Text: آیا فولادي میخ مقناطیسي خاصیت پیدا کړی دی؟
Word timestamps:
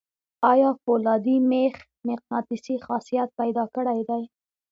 آیا 0.51 0.69
فولادي 0.83 1.37
میخ 1.49 1.75
مقناطیسي 2.07 2.75
خاصیت 2.85 3.29
پیدا 3.39 3.63
کړی 3.75 3.99
دی؟ 4.09 4.23